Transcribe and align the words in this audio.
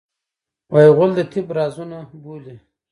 غول 0.95 1.11
د 1.17 1.19
طب 1.31 1.47
رازونه 1.57 1.97
بولي. 2.23 2.55